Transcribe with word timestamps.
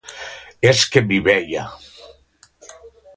És 0.69 0.79
que 0.95 1.03
m'hi 1.11 1.19
veia. 1.27 1.67